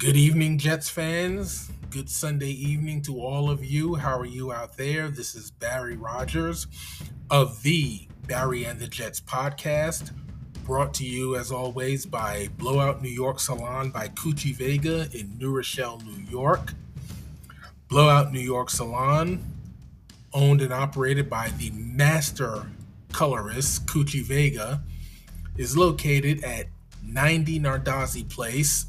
[0.00, 1.70] Good evening, Jets fans.
[1.90, 3.96] Good Sunday evening to all of you.
[3.96, 5.10] How are you out there?
[5.10, 6.68] This is Barry Rogers
[7.30, 10.12] of the Barry and the Jets podcast,
[10.64, 15.54] brought to you as always by Blowout New York Salon by Coochie Vega in New
[15.54, 16.72] Rochelle, New York.
[17.88, 19.44] Blowout New York Salon,
[20.32, 22.64] owned and operated by the master
[23.12, 24.82] colorist Coochie Vega,
[25.58, 26.68] is located at
[27.04, 28.86] 90 Nardozzi Place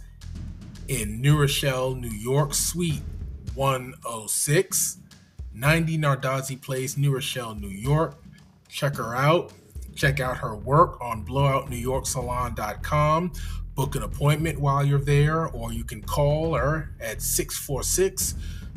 [0.88, 3.02] in New Rochelle, New York, Suite
[3.55, 4.98] 106,
[5.53, 8.22] 90 Nardozzi Place, New Rochelle, New York.
[8.70, 9.53] Check her out.
[9.95, 13.31] Check out her work on blowoutnewyorksalon.com.
[13.75, 18.36] Book an appointment while you're there, or you can call her at 646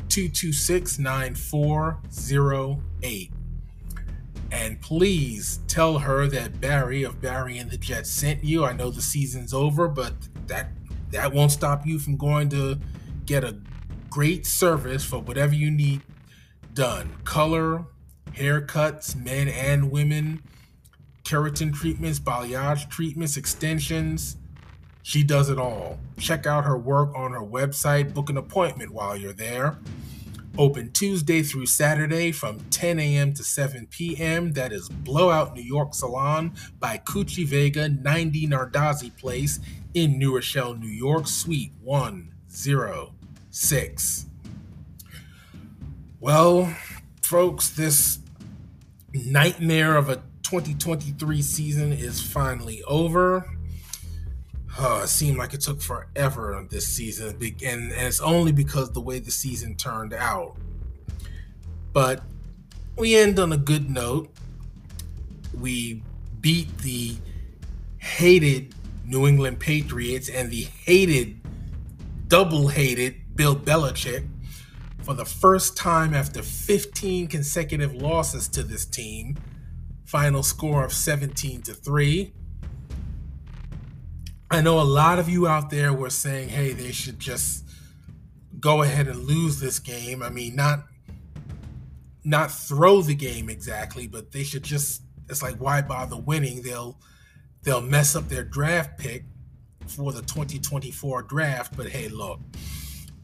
[0.09, 3.31] 226 9408.
[4.51, 8.63] And please tell her that Barry of Barry and the Jets sent you.
[8.63, 10.13] I know the season's over, but
[10.47, 10.69] that
[11.15, 12.77] that won't stop you from going to
[13.25, 13.57] get a
[14.09, 16.01] great service for whatever you need
[16.73, 17.15] done.
[17.23, 17.85] Color,
[18.33, 20.43] haircuts, men and women,
[21.23, 24.35] keratin treatments, balayage treatments, extensions.
[25.03, 25.99] She does it all.
[26.17, 28.13] Check out her work on her website.
[28.13, 29.77] Book an appointment while you're there.
[30.57, 33.33] Open Tuesday through Saturday from 10 a.m.
[33.33, 34.53] to 7 p.m.
[34.53, 39.59] That is Blowout New York Salon by Coochie Vega, 90 Nardozzi Place
[39.93, 44.25] in New Rochelle, New York, Suite 106.
[46.21, 46.73] Well,
[47.21, 48.19] folks, this
[49.13, 53.54] nightmare of a 2023 season is finally over.
[54.77, 58.99] Uh, it seemed like it took forever this season, and, and it's only because the
[58.99, 60.57] way the season turned out.
[61.93, 62.21] But
[62.97, 64.29] we end on a good note.
[65.57, 66.03] We
[66.41, 67.15] beat the
[67.99, 71.39] hated New England Patriots and the hated,
[72.27, 74.27] double hated Bill Belichick
[75.03, 79.37] for the first time after 15 consecutive losses to this team.
[80.05, 82.33] Final score of 17 to 3.
[84.49, 87.65] I know a lot of you out there were saying, hey, they should just
[88.59, 90.21] go ahead and lose this game.
[90.21, 90.85] I mean, not
[92.23, 96.61] not throw the game exactly, but they should just it's like why bother winning?
[96.61, 96.99] They'll
[97.63, 99.23] they'll mess up their draft pick
[99.87, 101.75] for the 2024 draft.
[101.75, 102.39] But hey, look,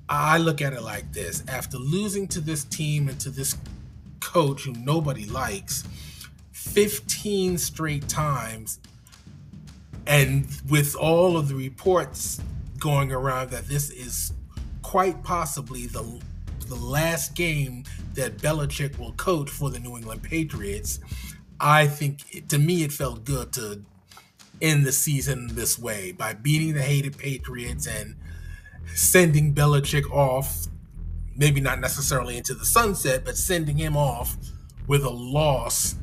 [0.09, 3.55] I look at it like this after losing to this team and to this
[4.19, 5.83] coach who nobody likes
[6.51, 8.79] 15 straight times,
[10.07, 12.41] and with all of the reports
[12.79, 14.33] going around that this is
[14.81, 16.21] quite possibly the
[16.67, 20.99] the last game that Belichick will coach for the New England Patriots,
[21.59, 23.83] I think to me it felt good to
[24.61, 28.15] end the season this way by beating the hated Patriots and
[28.95, 30.67] sending Belichick off,
[31.35, 34.37] maybe not necessarily into the sunset, but sending him off
[34.87, 35.95] with a loss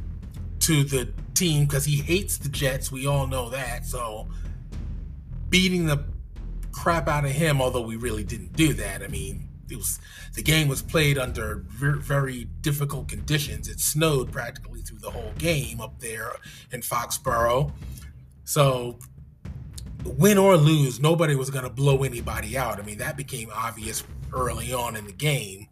[0.60, 2.90] to the team because he hates the Jets.
[2.90, 3.86] We all know that.
[3.86, 4.28] So
[5.48, 6.04] beating the
[6.72, 9.02] crap out of him, although we really didn't do that.
[9.02, 10.00] I mean, it was
[10.34, 13.68] the game was played under very, very difficult conditions.
[13.68, 16.32] It snowed practically through the whole game up there
[16.72, 17.72] in Foxborough.
[18.44, 18.98] So,
[20.04, 22.78] win or lose, nobody was going to blow anybody out.
[22.78, 25.68] I mean, that became obvious early on in the game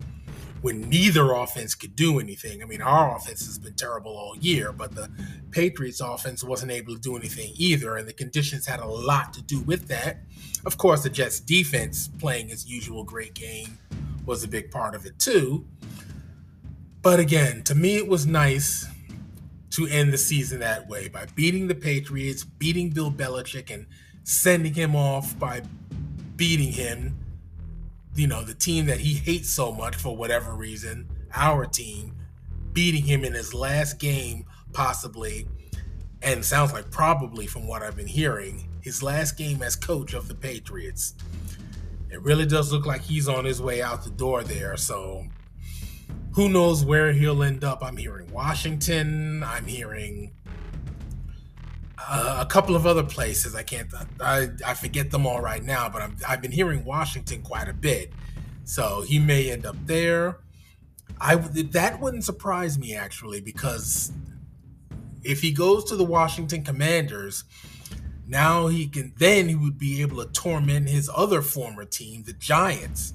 [0.67, 2.61] when neither offense could do anything.
[2.61, 5.09] I mean, our offense has been terrible all year, but the
[5.53, 9.43] Patriots offense wasn't able to do anything either, and the conditions had a lot to
[9.43, 10.23] do with that.
[10.65, 13.79] Of course, the Jets defense playing its usual great game
[14.25, 15.65] was a big part of it too.
[17.01, 18.89] But again, to me, it was nice
[19.71, 23.87] to end the season that way by beating the Patriots, beating Bill Belichick, and
[24.25, 25.63] sending him off by
[26.35, 27.17] beating him.
[28.17, 32.15] You know, the team that he hates so much for whatever reason, our team,
[32.73, 35.47] beating him in his last game, possibly,
[36.23, 40.29] and sounds like probably from what I've been hearing, his last game as coach of
[40.29, 41.15] the Patriots.
[42.11, 44.79] It really does look like he's on his way out the door there.
[44.79, 45.27] So
[46.33, 47.83] who knows where he'll end up?
[47.83, 49.43] I'm hearing Washington.
[49.43, 50.33] I'm hearing
[52.09, 53.55] a couple of other places.
[53.55, 53.93] I can't.
[54.21, 57.73] I, I forget them all right now, but i have been hearing Washington quite a
[57.73, 58.13] bit.
[58.65, 60.39] So he may end up there.
[61.21, 64.13] I that wouldn't surprise me actually because
[65.23, 67.45] if he goes to the Washington Commanders,
[68.27, 72.33] now he can then he would be able to torment his other former team, the
[72.35, 73.15] Giants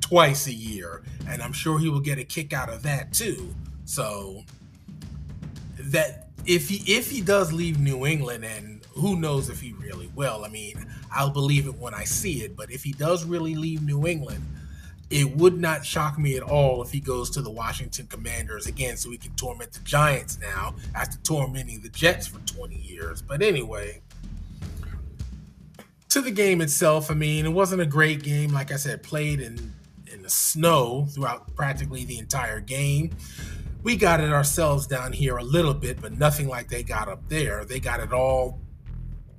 [0.00, 3.54] twice a year, and I'm sure he will get a kick out of that too.
[3.84, 4.44] So
[5.78, 10.10] that if he if he does leave New England, and who knows if he really
[10.14, 10.44] will.
[10.44, 12.56] I mean, I'll believe it when I see it.
[12.56, 14.44] But if he does really leave New England,
[15.10, 18.96] it would not shock me at all if he goes to the Washington Commanders again,
[18.96, 23.22] so he can torment the Giants now after tormenting the Jets for 20 years.
[23.22, 24.00] But anyway,
[26.08, 28.52] to the game itself, I mean, it wasn't a great game.
[28.52, 29.74] Like I said, played in
[30.12, 33.10] in the snow throughout practically the entire game.
[33.86, 37.28] We got it ourselves down here a little bit, but nothing like they got up
[37.28, 37.64] there.
[37.64, 38.58] They got it all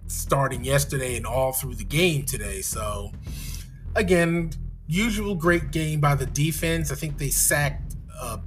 [0.06, 2.62] starting yesterday and all through the game today.
[2.62, 3.12] So,
[3.98, 4.52] again,
[4.88, 6.94] usual great game by the defense.
[6.94, 8.38] I think they sacked uh,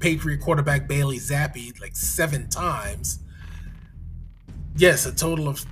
[0.00, 3.20] Patriot quarterback Bailey Zappe like seven times.
[4.76, 5.64] Yes, a total of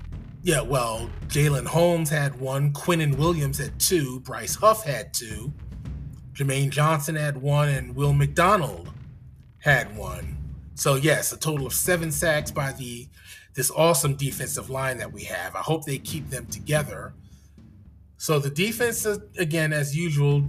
[0.42, 0.62] yeah.
[0.62, 5.52] Well, Jalyn Holmes had one, Quinnen Williams had two, Bryce Huff had two,
[6.32, 8.90] Jermaine Johnson had one, and Will McDonald
[9.60, 10.36] had one.
[10.74, 13.08] So yes, a total of seven sacks by the
[13.54, 15.56] this awesome defensive line that we have.
[15.56, 17.12] I hope they keep them together.
[18.16, 19.06] So the defense,
[19.38, 20.48] again, as usual,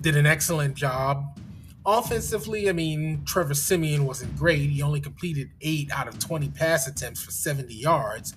[0.00, 1.38] did an excellent job.
[1.84, 4.70] Offensively, I mean, Trevor Siemian wasn't great.
[4.70, 8.34] He only completed eight out of 20 pass attempts for 70 yards.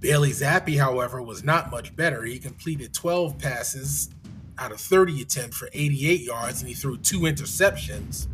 [0.00, 2.24] Bailey Zappe, however, was not much better.
[2.24, 4.10] He completed 12 passes
[4.58, 8.26] out of 30 attempts for 88 yards, and he threw two interceptions,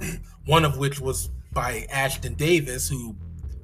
[0.46, 3.16] one of which was by Ashtyn Davis, who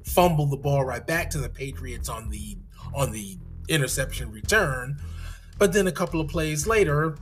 [0.03, 2.57] fumbled the ball right back to the Patriots on the
[2.93, 3.37] on the
[3.69, 4.99] interception return.
[5.57, 7.17] But then a couple of plays later,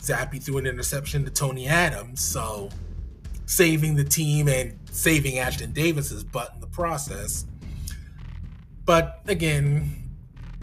[0.00, 2.70] Zappe threw an interception to Tony Adams, so
[3.46, 7.46] saving the team and saving Ashtyn Davis's butt in the process.
[8.84, 9.99] But again,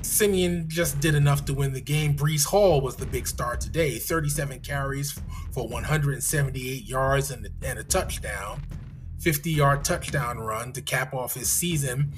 [0.02, 2.16] Siemian just did enough to win the game.
[2.16, 5.20] Breece Hall was the big star today 37 carries
[5.52, 8.62] for 178 yards and, and a touchdown,
[9.20, 12.14] 50 yard touchdown run to cap off his season.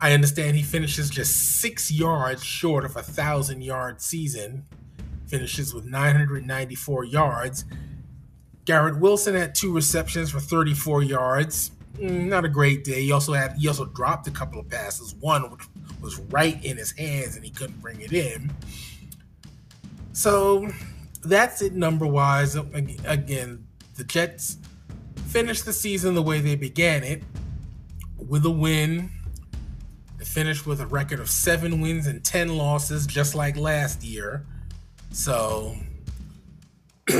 [0.00, 4.64] I understand he finishes just six yards short of a thousand yard season,
[5.26, 7.64] finishes with 994 yards.
[8.64, 11.72] Garrett Wilson had two receptions for 34 yards.
[12.00, 13.02] Mm, not a great day.
[13.02, 15.14] He also had he also dropped a couple of passes.
[15.20, 15.66] One which
[16.00, 18.50] was right in his hands and he couldn't bring it in.
[20.12, 20.70] So
[21.22, 22.54] that's it number wise.
[22.54, 23.66] Again,
[23.96, 24.56] the Jets
[25.26, 27.22] finished the season the way they began it
[28.16, 29.10] with a win.
[30.18, 34.46] They finished with a record of seven wins and 10 losses, just like last year.
[35.12, 35.76] So,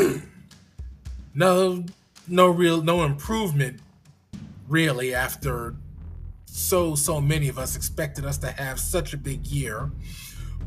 [1.34, 1.84] no,
[2.26, 3.80] no real, no improvement
[4.70, 5.74] really after
[6.46, 9.90] so so many of us expected us to have such a big year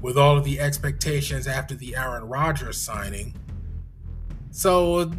[0.01, 3.33] with all of the expectations after the Aaron Rodgers signing.
[4.51, 5.11] So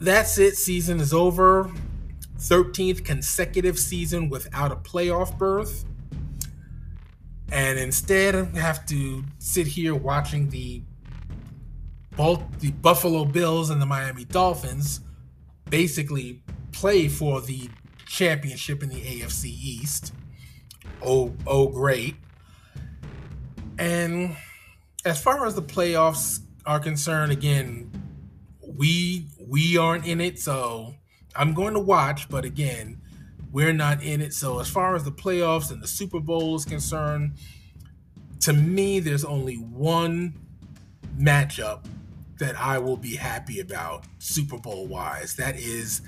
[0.00, 0.56] that's it.
[0.56, 1.70] Season is over.
[2.38, 5.84] 13th consecutive season without a playoff berth.
[7.52, 10.82] And instead, I have to sit here watching the
[12.16, 15.00] both the Buffalo Bills and the Miami Dolphins
[15.70, 16.42] basically
[16.72, 17.68] play for the
[18.06, 20.12] championship in the AFC East.
[21.02, 22.16] Oh, oh, great.
[23.78, 24.36] And
[25.04, 27.90] as far as the playoffs are concerned, again,
[28.60, 30.94] we we aren't in it, so
[31.36, 32.28] I'm going to watch.
[32.28, 33.00] But again,
[33.52, 34.32] we're not in it.
[34.32, 37.34] So as far as the playoffs and the Super Bowl is concerned,
[38.40, 40.34] to me, there's only one
[41.18, 41.84] matchup
[42.38, 45.36] that I will be happy about Super Bowl wise.
[45.36, 46.02] That is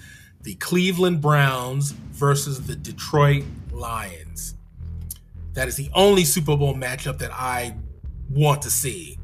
[0.47, 4.55] the Cleveland Browns versus the Detroit Lions.
[5.55, 7.77] That is the only Super Bowl matchup that I
[8.31, 9.19] want to see.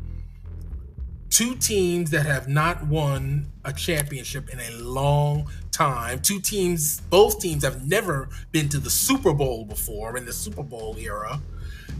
[1.30, 6.18] Two teams that have not won a championship in a long time.
[6.18, 10.64] Two teams, both teams have never been to the Super Bowl before in the Super
[10.64, 11.40] Bowl era.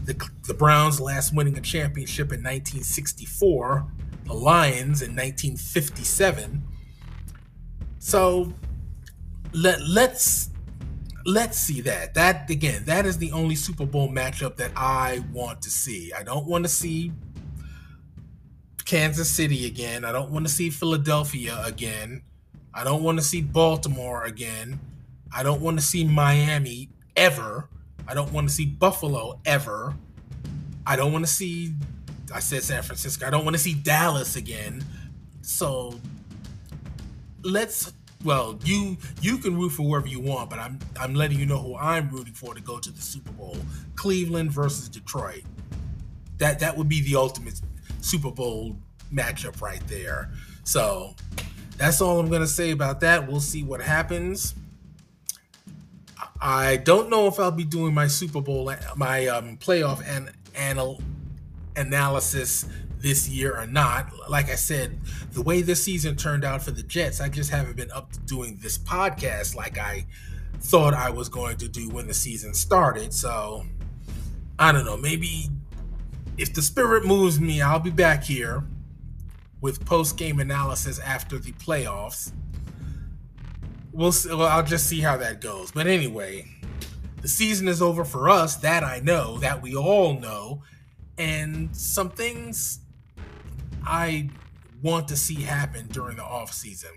[0.03, 3.87] The, the Browns last winning a championship in 1964,
[4.25, 6.61] the Lions in 1957.
[7.99, 8.53] So
[9.53, 10.49] let let's
[11.25, 12.13] let's see that.
[12.13, 16.11] That again, that is the only Super Bowl matchup that I want to see.
[16.13, 17.11] I don't want to see
[18.85, 20.03] Kansas City again.
[20.03, 22.23] I don't want to see Philadelphia again.
[22.73, 24.79] I don't want to see Baltimore again.
[25.35, 27.69] I don't want to see Miami ever.
[28.07, 29.95] I don't want to see Buffalo ever.
[30.85, 31.73] I don't want to see
[32.33, 33.27] I said San Francisco.
[33.27, 34.83] I don't want to see Dallas again.
[35.41, 35.99] So
[37.43, 37.93] let's
[38.23, 41.59] well, you you can root for whoever you want, but I'm I'm letting you know
[41.59, 43.57] who I'm rooting for to go to the Super Bowl.
[43.95, 45.43] Cleveland versus Detroit.
[46.37, 47.59] That that would be the ultimate
[48.01, 48.77] Super Bowl
[49.13, 50.29] matchup right there.
[50.63, 51.15] So
[51.77, 53.27] that's all I'm gonna say about that.
[53.27, 54.55] We'll see what happens.
[56.39, 61.01] I don't know if I'll be doing my Super Bowl, my um, playoff and anal-
[61.75, 62.65] analysis
[63.03, 64.11] this year or not.
[64.29, 64.97] Like I said,
[65.33, 68.19] the way this season turned out for the Jets, I just haven't been up to
[68.21, 70.07] doing this podcast like I
[70.61, 73.13] thought I was going to do when the season started.
[73.13, 73.65] So
[74.57, 74.97] I don't know.
[74.97, 75.49] Maybe
[76.37, 78.63] if the spirit moves me, I'll be back here
[79.59, 82.31] with post game analysis after the playoffs.
[83.91, 85.71] We'll, see, well, I'll just see how that goes.
[85.71, 86.47] But anyway,
[87.21, 88.55] the season is over for us.
[88.55, 89.39] That I know.
[89.39, 90.63] That we all know.
[91.17, 92.79] And some things
[93.85, 94.29] I
[94.81, 96.91] want to see happen during the off season.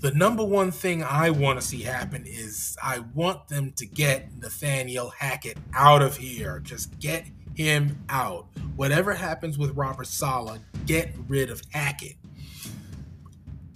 [0.00, 4.30] The number one thing I want to see happen is I want them to get
[4.38, 6.60] Nathaniel Hackett out of here.
[6.60, 8.46] Just get him out.
[8.76, 12.14] Whatever happens with Robert Saleh, get rid of Hackett.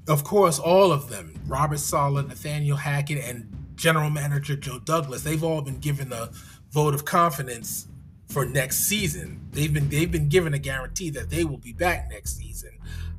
[0.06, 5.42] Of course, all of them, Robert Saleh, Nathaniel Hackett, and General Manager Joe Douglas, they've
[5.42, 6.30] all been given a
[6.70, 7.88] vote of confidence
[8.32, 9.46] for next season.
[9.52, 12.70] They've been they've been given a guarantee that they will be back next season.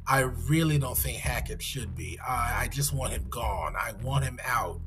[0.07, 2.19] I really don't think Hackett should be.
[2.19, 3.75] I, I just want him gone.
[3.75, 4.81] I want him out.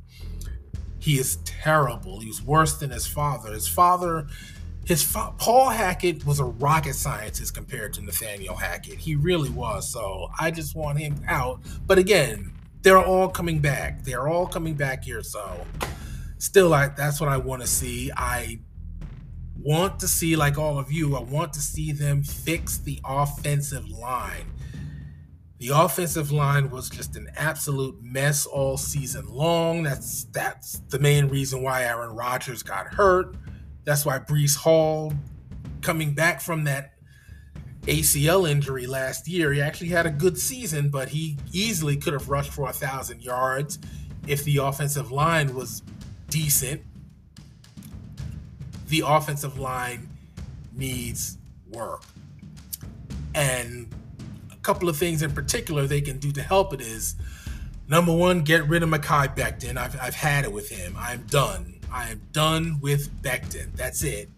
[0.98, 2.20] He is terrible.
[2.20, 3.52] He's worse than his father.
[3.52, 4.26] His father,
[4.84, 8.98] his fa- Paul Hackett was a rocket scientist compared to Nathaniel Hackett.
[8.98, 9.90] He really was.
[9.90, 11.60] So I just want him out.
[11.86, 12.52] But again,
[12.82, 14.04] they're all coming back.
[14.04, 15.22] They're all coming back here.
[15.22, 15.64] So
[16.38, 18.10] still, I, that's what I want to see.
[18.14, 18.58] I
[19.66, 23.88] want to see, like all of you, I want to see them fix the offensive
[23.88, 24.52] line.
[25.58, 29.82] The offensive line was just an absolute mess all season long.
[29.82, 33.36] That's that's the main reason why Aaron Rodgers got hurt.
[33.84, 35.12] That's why Breece Hall,
[35.80, 36.92] coming back from that
[37.82, 42.28] ACL injury last year, he actually had a good season, but he easily could have
[42.28, 43.78] rushed for a thousand yards
[44.28, 45.82] if the offensive line was
[46.28, 46.82] decent
[48.88, 50.08] the offensive line
[50.72, 51.38] needs
[51.70, 52.02] work.
[53.34, 53.92] And
[54.52, 57.16] a couple of things in particular they can do to help it is
[57.88, 59.76] number one, get rid of Mekhi Becton.
[59.76, 60.94] I've, I've had it with him.
[60.98, 61.74] I'm done.
[61.92, 63.74] I am done with Becton.
[63.76, 64.28] That's it.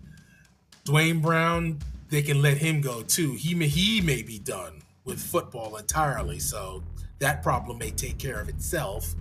[0.85, 1.79] Duane Brown,
[2.09, 3.35] they can let him go too.
[3.35, 6.83] He may, he may be done with football entirely, so
[7.19, 9.15] that problem may take care of itself.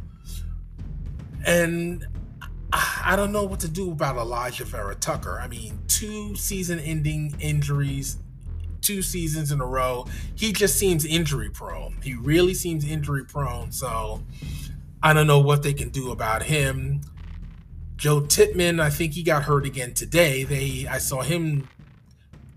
[1.45, 2.05] And
[3.03, 5.39] I don't know what to do about Alijah Vera-Tucker.
[5.39, 8.17] I mean, two season ending injuries,
[8.81, 10.05] two seasons in a row.
[10.35, 11.97] He just seems injury prone.
[12.03, 13.71] He really seems injury prone.
[13.71, 14.23] So
[15.01, 17.01] I don't know what they can do about him.
[17.95, 20.43] Joe Tippmann, I think he got hurt again today.
[20.43, 21.67] They I saw him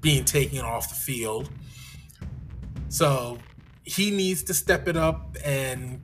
[0.00, 1.50] being taken off the field.
[2.88, 3.38] So
[3.84, 6.00] he needs to step it up and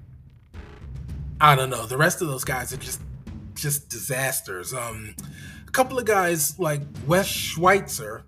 [1.41, 1.87] I don't know.
[1.87, 3.01] The rest of those guys are just
[3.57, 4.73] just disasters.
[4.73, 5.15] Um,
[5.67, 8.25] a couple of guys like Wes Schweitzer,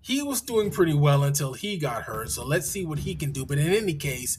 [0.00, 2.30] he was doing pretty well until he got hurt.
[2.30, 3.44] So let's see what he can do.
[3.44, 4.38] But in any case,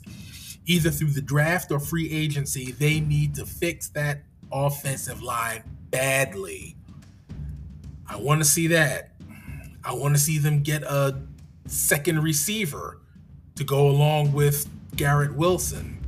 [0.65, 6.75] either through the draft or free agency, they need to fix that offensive line badly.
[8.08, 9.12] I want to see that.
[9.84, 11.22] I want to see them get a
[11.67, 13.01] second receiver
[13.55, 16.00] to go along with Garrett Wilson.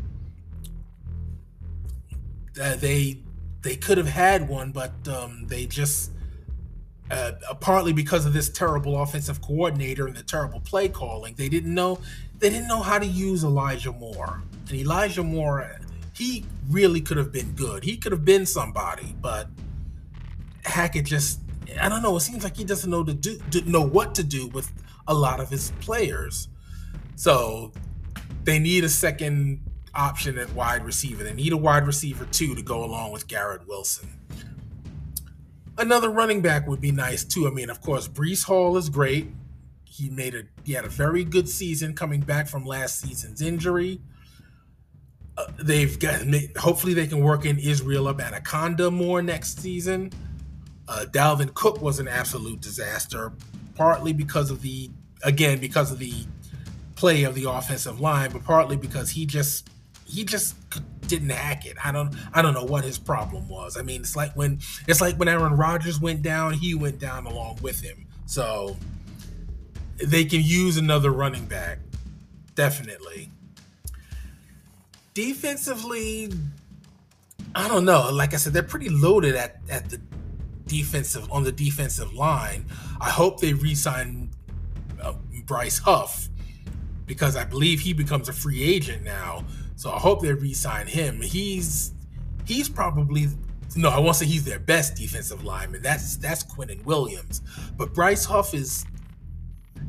[2.59, 3.21] Uh, they
[3.65, 6.11] they could have had one, but um, they just
[7.09, 11.73] uh, partly because of this terrible offensive coordinator and the terrible play calling, they didn't
[11.73, 11.99] know
[12.37, 14.43] they didn't know how to use Elijah Moore.
[14.69, 15.79] And Elijah Moore,
[16.13, 17.83] he really could have been good.
[17.83, 19.49] He could have been somebody, but
[20.63, 21.39] Hackett just
[21.81, 22.15] I don't know.
[22.17, 24.71] It seems like he doesn't know to do know what to do with
[25.07, 26.49] a lot of his players.
[27.15, 27.71] So
[28.43, 29.64] they need a second
[29.95, 31.23] option at wide receiver.
[31.23, 34.09] They need a wide receiver too to go along with Garrett Wilson.
[35.77, 37.47] Another running back would be nice too.
[37.47, 39.27] I mean, of course, Breece Hall is great.
[39.83, 44.01] He made a he had a very good season coming back from last season's injury.
[45.37, 46.21] Uh, they've got
[46.57, 50.11] hopefully they can work in Israel Abanikanda more next season.
[50.87, 53.33] Uh, Dalvin Cook was an absolute disaster,
[53.75, 54.89] partly because of the
[55.23, 56.25] again because of the
[56.95, 59.69] play of the offensive line, but partly because he just
[60.05, 60.55] he just
[61.07, 61.75] didn't hack it.
[61.83, 63.77] I don't I don't know what his problem was.
[63.77, 67.25] I mean, it's like when it's like when Aaron Rodgers went down, he went down
[67.25, 68.07] along with him.
[68.25, 68.77] So
[69.97, 71.79] they can use another running back.
[72.55, 73.31] Definitely.
[75.13, 76.31] Defensively,
[77.53, 78.09] I don't know.
[78.11, 79.99] Like I said, they're pretty loaded at at the
[80.67, 82.65] defensive on the defensive line.
[82.99, 84.31] I hope they re-sign
[85.01, 85.13] uh,
[85.45, 86.29] Bryce Huff
[87.05, 89.45] because I believe he becomes a free agent now.
[89.75, 91.21] So I hope they re-sign him.
[91.21, 91.93] He's
[92.45, 93.27] he's probably
[93.75, 95.81] no, I won't say he's their best defensive lineman.
[95.81, 97.41] That's that's Quinnen Williams,
[97.77, 98.85] but Bryce Huff is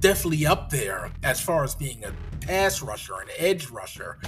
[0.00, 4.19] definitely up there as far as being a pass rusher, an edge rusher,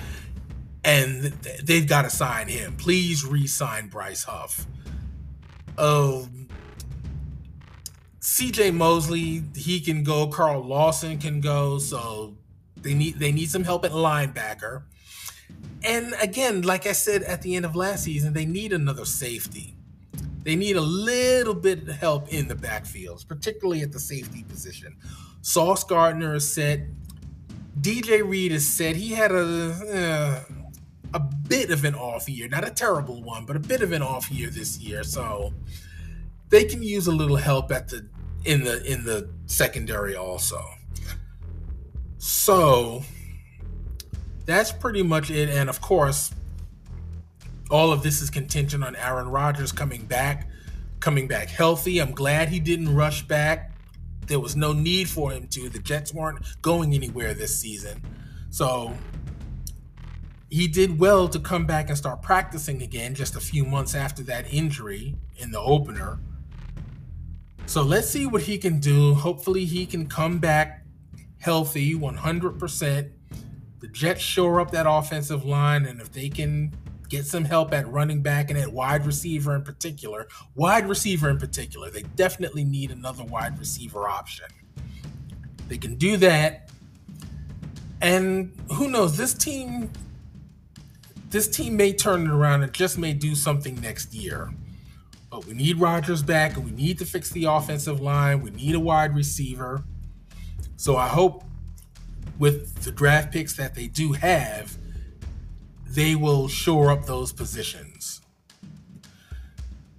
[0.85, 1.25] and
[1.65, 2.77] they've got to sign him.
[2.77, 4.67] Please re-sign Bryce Huff.
[5.77, 6.49] Um,
[8.21, 8.73] C.J.
[8.73, 10.27] Mosley, he can go.
[10.29, 11.79] Carl Lawson can go.
[11.79, 12.37] So
[12.77, 14.83] they need they need some help at linebacker.
[15.85, 19.75] And again, like I said at the end of last season, they need another safety.
[20.43, 24.97] They need a little bit of help in the backfields, particularly at the safety position.
[25.43, 26.81] Sauce Gardner is set.
[27.81, 28.97] DJ Reed is set.
[28.97, 30.55] He had a uh,
[31.15, 34.03] a bit of an off year, not a terrible one, but a bit of an
[34.03, 35.03] off year this year.
[35.05, 35.53] So
[36.49, 38.07] they can use a little help at the
[38.45, 40.63] in the in the secondary also.
[42.19, 43.05] So
[44.49, 45.51] that's pretty much it.
[45.51, 46.33] And of course,
[47.71, 50.49] all of this is contingent on Aaron Rodgers coming back,
[51.01, 51.99] coming back healthy.
[51.99, 53.73] I'm glad he didn't rush back.
[54.27, 55.69] There was no need for him to.
[55.69, 58.03] The Jets weren't going anywhere this season.
[58.49, 58.95] So
[60.49, 64.23] he did well to come back and start practicing again just a few months after
[64.25, 66.21] that injury in the opener.
[67.67, 69.13] So let's see what he can do.
[69.13, 70.87] Hopefully, he can come back
[71.39, 73.11] healthy 100%.
[73.81, 76.75] The Jets shore up that offensive line, and if they can
[77.09, 81.39] get some help at running back and at wide receiver in particular, wide receiver in
[81.39, 84.47] particular, they definitely need another wide receiver option.
[85.69, 86.71] They can do that.
[88.01, 89.91] And who knows, this team
[91.31, 94.51] this team may turn it around and just may do something next year.
[95.31, 98.41] But we need Rodgers back and we need to fix the offensive line.
[98.41, 99.85] We need a wide receiver.
[100.77, 101.45] So I hope
[102.39, 104.77] with the draft picks that they do have,
[105.87, 108.21] they will shore up those positions.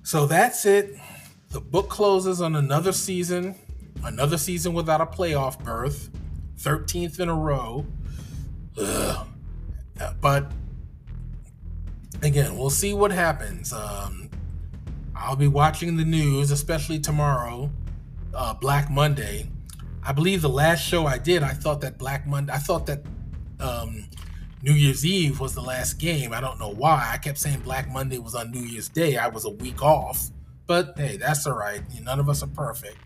[0.04, 0.96] So that's it.
[1.52, 3.56] The book closes on another season,
[4.04, 6.10] another season without a playoff berth,
[6.58, 7.86] 13th in a row.
[8.78, 9.28] Ugh.
[10.22, 10.52] But
[12.22, 13.74] again, we'll see what happens.
[13.74, 14.30] Um,
[15.16, 17.70] I'll be watching the news, especially tomorrow,
[18.34, 19.50] uh, Black Monday.
[20.10, 23.04] I believe the last show I did, I thought that Black Monday, I thought that
[23.60, 24.08] um,
[24.64, 26.34] New Year's Eve was the last game.
[26.34, 27.12] I don't know why.
[27.14, 29.18] I kept saying Black Monday was on New Year's Day.
[29.18, 30.32] I was a week off.
[30.66, 31.84] But hey, that's all right.
[32.02, 32.98] None of us are perfect.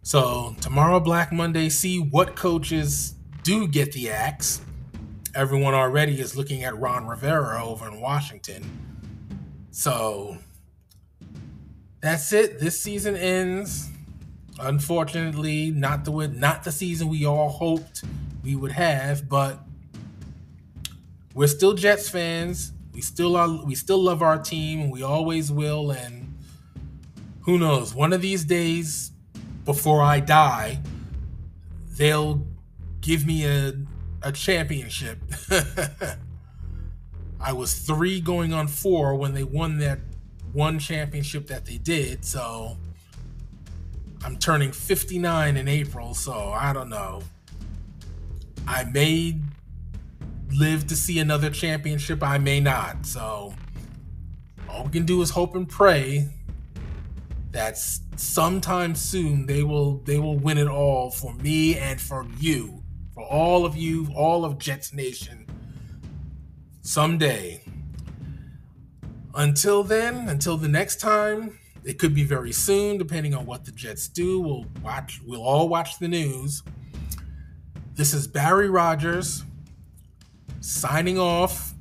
[0.00, 4.62] So tomorrow, Black Monday, see what coaches do get the axe
[5.34, 8.64] everyone already is looking at Ron Rivera over in Washington.
[9.70, 10.38] So
[12.00, 12.58] that's it.
[12.58, 13.90] This season ends.
[14.58, 18.04] Unfortunately, not the not the season we all hoped
[18.42, 19.60] we would have, but
[21.34, 22.72] we're still Jets fans.
[22.92, 26.34] We still are we still love our team we always will and
[27.42, 29.12] who knows, one of these days
[29.64, 30.80] before I die,
[31.96, 32.44] they'll
[33.00, 33.74] give me a
[34.22, 35.18] a championship.
[37.40, 40.00] I was three going on four when they won that
[40.52, 42.24] one championship that they did.
[42.24, 42.78] So
[44.24, 46.14] I'm turning 59 in April.
[46.14, 47.22] So I don't know.
[48.66, 49.38] I may
[50.52, 52.22] live to see another championship.
[52.22, 53.06] I may not.
[53.06, 53.54] So
[54.68, 56.28] all we can do is hope and pray
[57.52, 57.78] that
[58.16, 62.82] sometime soon they will they will win it all for me and for you
[63.16, 65.46] for all of you, all of Jets Nation,
[66.82, 67.62] someday.
[69.34, 73.70] Until then, until the next time, it could be very soon, depending on what the
[73.70, 74.40] Jets do.
[74.40, 75.20] We'll watch.
[75.24, 76.64] We'll all watch the news.
[77.94, 79.44] This is Barry Rogers
[80.60, 81.74] signing off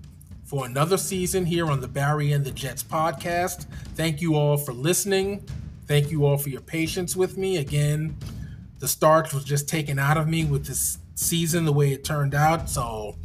[0.43, 3.65] for another season here on the Barry and the Jets podcast.
[3.95, 5.43] Thank you all for listening.
[5.87, 7.57] Thank you all for your patience with me.
[7.57, 8.15] Again,
[8.77, 12.35] the starch was just taken out of me with this season the way it turned
[12.35, 12.69] out.
[12.69, 13.17] So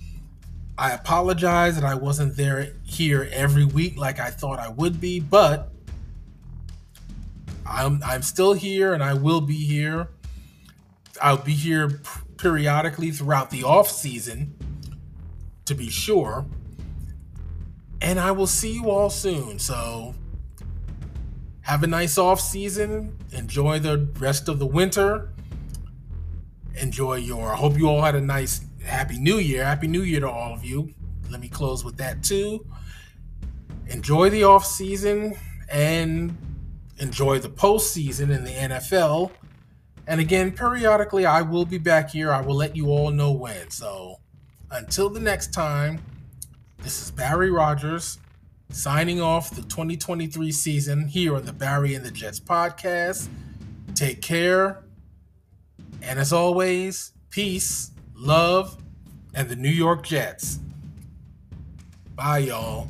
[0.78, 5.20] I apologize that I wasn't there here every week like I thought I would be,
[5.20, 5.69] but
[7.70, 10.08] I'm I'm still here and I will be here.
[11.22, 12.00] I'll be here
[12.36, 14.54] periodically throughout the off season
[15.66, 16.46] to be sure.
[18.02, 19.58] And I will see you all soon.
[19.58, 20.14] So
[21.62, 23.16] have a nice off season.
[23.32, 25.30] Enjoy the rest of the winter
[26.80, 27.52] enjoy your.
[27.52, 29.64] I hope you all had a nice, happy New Year.
[29.64, 30.92] Happy New Year to all of you.
[31.30, 32.66] Let me close with that too.
[33.88, 35.36] Enjoy the off season
[35.70, 36.36] and
[37.00, 39.32] enjoy the postseason in the NFL.
[40.06, 42.32] And again, periodically, I will be back here.
[42.32, 43.70] I will let you all know when.
[43.70, 44.20] So
[44.70, 46.00] until the next time,
[46.82, 48.18] this is Barry Rogers
[48.70, 53.28] signing off the 2023 season here on the Barry and the Jets podcast.
[53.94, 54.84] Take care.
[56.02, 58.78] And as always, peace, love,
[59.34, 60.60] and the New York Jets.
[62.14, 62.88] Bye, y'all.